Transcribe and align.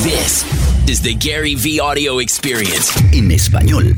This 0.00 0.44
is 0.88 1.02
the 1.02 1.14
Gary 1.14 1.54
V 1.54 1.78
Audio 1.78 2.20
Experience 2.20 2.90
en 3.12 3.30
español. 3.30 3.94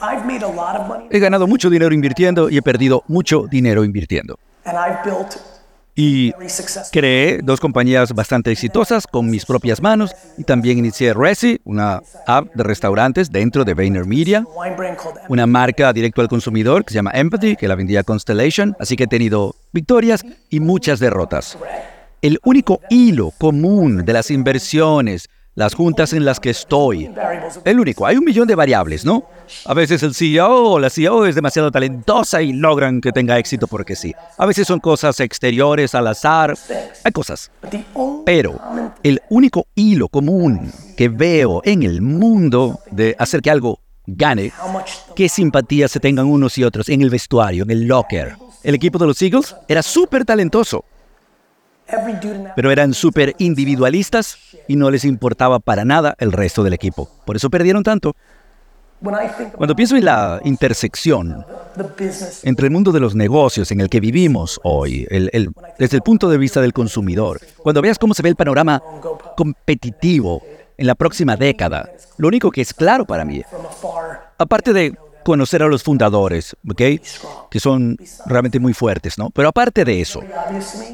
I've 0.00 0.24
made 0.26 0.44
a 0.44 0.48
lot 0.48 0.76
of 0.78 0.86
money 0.86 1.06
He 1.10 1.18
ganado 1.18 1.46
mucho 1.48 1.70
dinero 1.70 1.94
invirtiendo 1.94 2.50
y 2.50 2.58
he 2.58 2.62
perdido 2.62 3.02
mucho 3.08 3.46
dinero 3.50 3.82
invirtiendo. 3.82 4.38
and 4.64 4.76
I've 4.76 5.02
built 5.02 5.36
Y 5.96 6.32
creé 6.92 7.40
dos 7.42 7.58
compañías 7.58 8.12
bastante 8.14 8.52
exitosas 8.52 9.06
con 9.06 9.28
mis 9.28 9.44
propias 9.44 9.82
manos 9.82 10.12
y 10.38 10.44
también 10.44 10.78
inicié 10.78 11.12
Resi, 11.14 11.60
una 11.64 12.00
app 12.26 12.54
de 12.54 12.62
restaurantes 12.62 13.30
dentro 13.30 13.64
de 13.64 13.74
VaynerMedia, 13.74 14.46
una 15.28 15.46
marca 15.46 15.92
directo 15.92 16.20
al 16.20 16.28
consumidor 16.28 16.84
que 16.84 16.92
se 16.92 16.96
llama 16.96 17.10
Empathy, 17.12 17.56
que 17.56 17.66
la 17.66 17.74
vendía 17.74 18.04
Constellation, 18.04 18.76
así 18.78 18.96
que 18.96 19.04
he 19.04 19.08
tenido 19.08 19.56
victorias 19.72 20.24
y 20.48 20.60
muchas 20.60 21.00
derrotas. 21.00 21.58
El 22.22 22.38
único 22.44 22.80
hilo 22.90 23.32
común 23.38 24.04
de 24.04 24.12
las 24.12 24.30
inversiones, 24.30 25.30
las 25.54 25.74
juntas 25.74 26.12
en 26.12 26.26
las 26.26 26.38
que 26.38 26.50
estoy, 26.50 27.10
el 27.64 27.80
único, 27.80 28.06
hay 28.06 28.18
un 28.18 28.24
millón 28.24 28.46
de 28.46 28.54
variables, 28.54 29.06
¿no? 29.06 29.24
A 29.64 29.72
veces 29.72 30.02
el 30.02 30.14
CEO 30.14 30.72
o 30.72 30.78
la 30.78 30.90
CEO 30.90 31.24
es 31.24 31.34
demasiado 31.34 31.70
talentosa 31.70 32.42
y 32.42 32.52
logran 32.52 33.00
que 33.00 33.10
tenga 33.10 33.38
éxito 33.38 33.66
porque 33.66 33.96
sí. 33.96 34.14
A 34.36 34.44
veces 34.44 34.66
son 34.66 34.80
cosas 34.80 35.18
exteriores 35.20 35.94
al 35.94 36.08
azar, 36.08 36.54
hay 37.02 37.12
cosas. 37.12 37.50
Pero 38.26 38.60
el 39.02 39.22
único 39.30 39.66
hilo 39.74 40.08
común 40.08 40.70
que 40.98 41.08
veo 41.08 41.62
en 41.64 41.84
el 41.84 42.02
mundo 42.02 42.80
de 42.90 43.16
hacer 43.18 43.40
que 43.40 43.50
algo 43.50 43.80
gane, 44.06 44.52
qué 45.16 45.30
simpatía 45.30 45.88
se 45.88 46.00
tengan 46.00 46.26
unos 46.26 46.58
y 46.58 46.64
otros 46.64 46.90
en 46.90 47.00
el 47.00 47.08
vestuario, 47.08 47.64
en 47.64 47.70
el 47.70 47.86
locker. 47.86 48.36
El 48.62 48.74
equipo 48.74 48.98
de 48.98 49.06
los 49.06 49.22
Eagles 49.22 49.56
era 49.68 49.82
súper 49.82 50.26
talentoso, 50.26 50.84
pero 52.56 52.70
eran 52.70 52.94
súper 52.94 53.34
individualistas 53.38 54.38
y 54.68 54.76
no 54.76 54.90
les 54.90 55.04
importaba 55.04 55.58
para 55.58 55.84
nada 55.84 56.14
el 56.18 56.32
resto 56.32 56.62
del 56.62 56.72
equipo. 56.74 57.08
Por 57.24 57.36
eso 57.36 57.50
perdieron 57.50 57.82
tanto. 57.82 58.14
Cuando 59.56 59.74
pienso 59.74 59.96
en 59.96 60.04
la 60.04 60.40
intersección 60.44 61.44
entre 62.42 62.66
el 62.66 62.70
mundo 62.72 62.92
de 62.92 63.00
los 63.00 63.14
negocios 63.14 63.70
en 63.72 63.80
el 63.80 63.88
que 63.88 63.98
vivimos 63.98 64.60
hoy, 64.62 65.06
el- 65.10 65.30
el- 65.32 65.50
desde 65.78 65.96
el 65.96 66.02
punto 66.02 66.28
de 66.28 66.36
vista 66.36 66.60
del 66.60 66.74
consumidor, 66.74 67.40
cuando 67.62 67.80
veas 67.80 67.98
cómo 67.98 68.12
se 68.12 68.22
ve 68.22 68.28
el 68.28 68.36
panorama 68.36 68.82
competitivo 69.36 70.42
en 70.76 70.86
la 70.86 70.94
próxima 70.94 71.36
década, 71.36 71.90
lo 72.18 72.28
único 72.28 72.50
que 72.50 72.60
es 72.60 72.74
claro 72.74 73.06
para 73.06 73.24
mí, 73.24 73.42
aparte 74.36 74.72
de 74.74 74.94
conocer 75.24 75.62
a 75.62 75.68
los 75.68 75.82
fundadores, 75.82 76.56
¿ok? 76.68 76.82
Que 77.50 77.60
son 77.60 77.96
realmente 78.26 78.58
muy 78.58 78.74
fuertes, 78.74 79.18
¿no? 79.18 79.30
Pero 79.30 79.48
aparte 79.48 79.84
de 79.84 80.00
eso, 80.00 80.20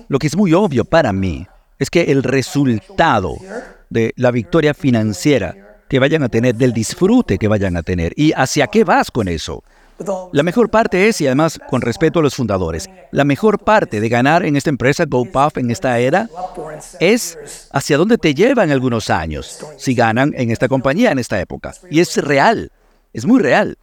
lo 0.08 0.19
que 0.19 0.27
es 0.27 0.36
muy 0.36 0.52
obvio 0.52 0.84
para 0.84 1.12
mí 1.12 1.46
es 1.78 1.91
que 1.91 2.02
el 2.05 2.22
resultado 2.22 3.36
de 3.91 4.12
la 4.16 4.30
victoria 4.30 4.74
financiera 4.74 5.54
que 5.88 5.98
vayan 5.98 6.22
a 6.22 6.28
tener, 6.28 6.54
del 6.54 6.72
disfrute 6.72 7.38
que 7.38 7.48
vayan 7.48 7.77
a 7.77 7.82
tener 7.82 8.12
y 8.16 8.32
hacia 8.32 8.66
qué 8.66 8.84
vas 8.84 9.10
con 9.10 9.28
eso. 9.28 9.62
La 10.32 10.42
mejor 10.42 10.69
parte 10.69 11.08
es, 11.08 11.20
y 11.22 11.27
además 11.27 11.58
con 11.70 11.80
respeto 11.80 12.19
a 12.19 12.22
los 12.22 12.34
fundadores, 12.34 12.88
la 13.12 13.24
mejor 13.24 13.58
parte 13.58 14.00
de 14.00 14.08
ganar 14.10 14.44
en 14.44 14.56
esta 14.56 14.69
empresa 14.69 15.04
GoPuff 15.06 15.56
en 15.56 15.70
esta 15.70 15.98
era 15.98 16.28
es 17.00 17.38
hacia 17.72 17.97
dónde 17.97 18.19
te 18.19 18.34
llevan 18.34 18.70
algunos 18.70 19.08
años 19.08 19.64
si 19.78 19.94
ganan 19.94 20.34
en 20.36 20.50
esta 20.50 20.69
compañía 20.69 21.12
en 21.12 21.19
esta 21.19 21.41
época. 21.41 21.72
Y 21.91 22.00
es 22.00 22.14
real, 22.19 22.70
es 23.17 23.25
muy 23.25 23.41
real. 23.41 23.78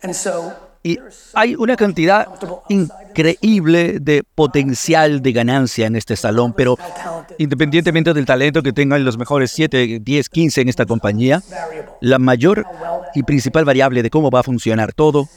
Y 0.84 1.00
hay 1.34 1.56
una 1.56 1.78
cantidad 1.78 2.28
increíble 2.68 4.00
de 4.00 4.24
potencial 4.36 5.22
de 5.22 5.32
ganancia 5.32 5.88
en 5.88 5.96
este 5.96 6.16
salón, 6.18 6.54
pero 6.54 6.78
independientemente 7.38 8.14
del 8.14 8.26
talento 8.26 8.62
que 8.62 8.74
tengan 8.74 9.06
los 9.06 9.18
mejores 9.18 9.52
7, 9.52 10.00
10, 10.02 10.30
15 10.30 10.62
en 10.62 10.70
esta 10.70 10.86
compañía, 10.86 11.42
la 12.02 12.20
mayor 12.20 12.66
y 13.16 13.24
principal 13.24 13.64
variable 13.64 14.04
de 14.04 14.10
cómo 14.10 14.30
va 14.30 14.42
a 14.42 14.44
funcionar 14.44 14.92
todo 14.92 15.30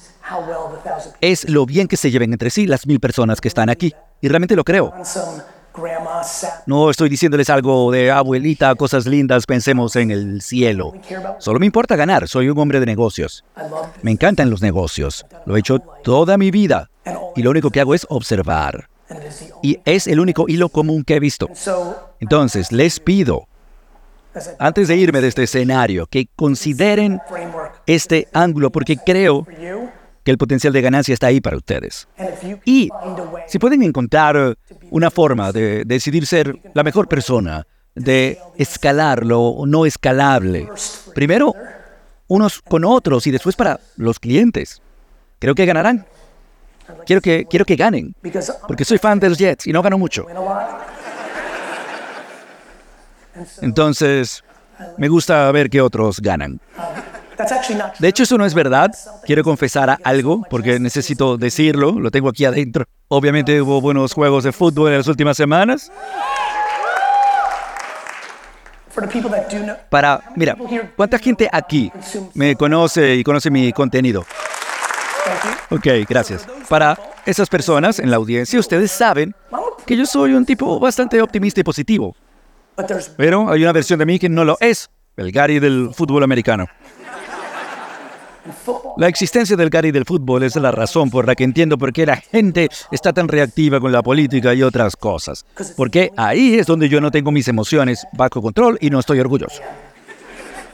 es 1.20 1.48
lo 1.48 1.64
bien 1.64 1.86
que 1.86 1.96
se 1.96 2.10
lleven 2.10 2.32
entre 2.32 2.50
sí 2.50 2.66
las 2.66 2.86
mil 2.86 2.98
personas 2.98 3.40
que 3.40 3.48
están 3.48 3.70
aquí. 3.70 3.94
Y 4.20 4.28
realmente 4.28 4.56
lo 4.56 4.64
creo. 4.64 4.92
No 6.66 6.90
estoy 6.90 7.08
diciéndoles 7.08 7.50
algo 7.50 7.90
de 7.90 8.10
abuelita, 8.10 8.74
cosas 8.74 9.06
lindas, 9.06 9.46
pensemos 9.46 9.96
en 9.96 10.10
el 10.10 10.42
cielo. 10.42 10.92
Solo 11.38 11.58
me 11.58 11.66
importa 11.66 11.96
ganar, 11.96 12.28
soy 12.28 12.48
un 12.48 12.58
hombre 12.58 12.80
de 12.80 12.86
negocios. 12.86 13.44
I 13.56 13.70
love 13.70 13.86
Me 14.02 14.10
encantan 14.10 14.50
los 14.50 14.62
negocios. 14.62 15.26
Lo 15.44 15.56
he 15.56 15.60
hecho 15.60 15.78
toda 15.78 16.36
mi 16.38 16.50
vida. 16.50 16.90
Y 17.34 17.42
lo 17.42 17.50
único 17.50 17.70
que 17.70 17.80
hago 17.80 17.94
es 17.94 18.06
observar. 18.08 18.88
Y 19.62 19.78
es 19.84 20.06
el 20.06 20.20
único 20.20 20.46
hilo 20.48 20.68
común 20.68 21.04
que 21.04 21.16
he 21.16 21.20
visto. 21.20 21.48
Entonces, 22.20 22.72
les 22.72 22.98
pido, 22.98 23.46
antes 24.58 24.88
de 24.88 24.96
irme 24.96 25.20
de 25.20 25.28
este 25.28 25.44
escenario, 25.44 26.06
que 26.06 26.28
consideren 26.34 27.20
este 27.86 28.28
ángulo 28.32 28.70
porque 28.70 28.96
creo 28.96 29.46
que 30.26 30.32
el 30.32 30.38
potencial 30.38 30.72
de 30.72 30.82
ganancia 30.82 31.14
está 31.14 31.28
ahí 31.28 31.40
para 31.40 31.56
ustedes. 31.56 32.08
Y 32.64 32.90
si 33.46 33.60
pueden 33.60 33.84
encontrar 33.84 34.36
eh, 34.36 34.54
una 34.90 35.08
forma 35.12 35.52
de 35.52 35.84
decidir 35.84 36.26
ser 36.26 36.58
la 36.74 36.82
mejor 36.82 37.06
persona, 37.06 37.64
de 37.94 38.36
escalar 38.56 39.24
lo 39.24 39.54
no 39.66 39.86
escalable, 39.86 40.68
primero 41.14 41.54
unos 42.26 42.60
con 42.60 42.84
otros 42.84 43.28
y 43.28 43.30
después 43.30 43.54
para 43.54 43.78
los 43.96 44.18
clientes, 44.18 44.82
creo 45.38 45.54
que 45.54 45.64
ganarán. 45.64 46.04
Quiero 47.06 47.22
que, 47.22 47.46
quiero 47.48 47.64
que 47.64 47.76
ganen, 47.76 48.12
porque 48.66 48.84
soy 48.84 48.98
fan 48.98 49.20
de 49.20 49.28
los 49.28 49.38
Jets 49.38 49.68
y 49.68 49.72
no 49.72 49.80
gano 49.80 49.96
mucho. 49.96 50.26
Entonces, 53.62 54.42
me 54.98 55.06
gusta 55.06 55.52
ver 55.52 55.70
que 55.70 55.80
otros 55.80 56.18
ganan. 56.18 56.60
De 57.98 58.08
hecho, 58.08 58.22
eso 58.22 58.38
no 58.38 58.46
es 58.46 58.54
verdad. 58.54 58.90
Quiero 59.24 59.42
confesar 59.44 59.98
algo 60.02 60.42
porque 60.48 60.78
necesito 60.78 61.36
decirlo. 61.36 61.92
Lo 61.92 62.10
tengo 62.10 62.28
aquí 62.28 62.44
adentro. 62.44 62.84
Obviamente 63.08 63.60
hubo 63.60 63.80
buenos 63.80 64.12
juegos 64.12 64.44
de 64.44 64.52
fútbol 64.52 64.90
en 64.90 64.98
las 64.98 65.08
últimas 65.08 65.36
semanas. 65.36 65.90
for 68.96 69.06
the 69.06 69.12
people 69.12 69.30
that 69.30 69.50
do 69.50 69.62
know 69.62 69.76
Para, 69.90 70.22
mira, 70.36 70.56
¿cuánta 70.96 71.18
gente 71.18 71.48
aquí 71.52 71.92
me 72.32 72.56
conoce 72.56 73.16
y 73.16 73.22
conoce 73.22 73.50
mi 73.50 73.70
contenido? 73.72 74.24
Ok, 75.70 75.86
gracias. 76.08 76.46
Para 76.68 76.98
esas 77.26 77.48
personas 77.48 77.98
en 77.98 78.10
la 78.10 78.16
audiencia, 78.16 78.58
ustedes 78.58 78.90
saben 78.90 79.34
que 79.84 79.96
yo 79.96 80.06
soy 80.06 80.32
un 80.32 80.46
tipo 80.46 80.80
bastante 80.80 81.20
optimista 81.20 81.60
y 81.60 81.64
positivo. 81.64 82.16
Pero 83.16 83.50
hay 83.50 83.62
una 83.62 83.72
versión 83.72 83.98
de 83.98 84.06
mí 84.06 84.18
que 84.18 84.28
no 84.28 84.44
lo 84.44 84.56
es. 84.60 84.88
El 85.16 85.32
Gary 85.32 85.58
del 85.58 85.90
fútbol 85.94 86.22
americano. 86.22 86.66
La 88.96 89.08
existencia 89.08 89.56
del 89.56 89.70
Gary 89.70 89.90
del 89.90 90.04
fútbol 90.04 90.42
es 90.42 90.56
la 90.56 90.70
razón 90.70 91.10
por 91.10 91.26
la 91.26 91.34
que 91.34 91.44
entiendo 91.44 91.76
por 91.78 91.92
qué 91.92 92.06
la 92.06 92.16
gente 92.16 92.68
está 92.90 93.12
tan 93.12 93.28
reactiva 93.28 93.80
con 93.80 93.92
la 93.92 94.02
política 94.02 94.54
y 94.54 94.62
otras 94.62 94.96
cosas. 94.96 95.44
Porque 95.76 96.12
ahí 96.16 96.54
es 96.54 96.66
donde 96.66 96.88
yo 96.88 97.00
no 97.00 97.10
tengo 97.10 97.30
mis 97.30 97.48
emociones 97.48 98.06
bajo 98.12 98.40
control 98.40 98.78
y 98.80 98.90
no 98.90 98.98
estoy 98.98 99.20
orgulloso. 99.20 99.62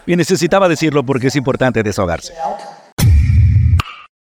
Y 0.07 0.17
necesitaba 0.17 0.69
decirlo 0.69 1.05
porque 1.05 1.29
es 1.29 1.37
importante 1.37 1.83
desahogarse. 1.83 2.33